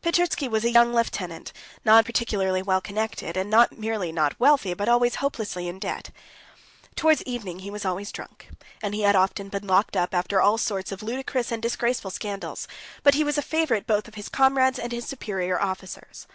Petritsky 0.00 0.48
was 0.48 0.64
a 0.64 0.70
young 0.70 0.94
lieutenant, 0.94 1.52
not 1.84 2.06
particularly 2.06 2.62
well 2.62 2.80
connected, 2.80 3.36
and 3.36 3.50
not 3.50 3.76
merely 3.76 4.10
not 4.10 4.34
wealthy, 4.40 4.72
but 4.72 4.88
always 4.88 5.16
hopelessly 5.16 5.68
in 5.68 5.78
debt. 5.78 6.08
Towards 6.96 7.22
evening 7.24 7.58
he 7.58 7.70
was 7.70 7.84
always 7.84 8.10
drunk, 8.10 8.48
and 8.82 8.94
he 8.94 9.02
had 9.02 9.14
often 9.16 9.50
been 9.50 9.66
locked 9.66 9.98
up 9.98 10.14
after 10.14 10.40
all 10.40 10.56
sorts 10.56 10.92
of 10.92 11.02
ludicrous 11.02 11.52
and 11.52 11.60
disgraceful 11.60 12.10
scandals, 12.10 12.68
but 13.02 13.12
he 13.12 13.22
was 13.22 13.36
a 13.36 13.42
favorite 13.42 13.86
both 13.86 14.08
of 14.08 14.14
his 14.14 14.30
comrades 14.30 14.78
and 14.78 14.92
his 14.92 15.04
superior 15.04 15.60
officers. 15.60 16.26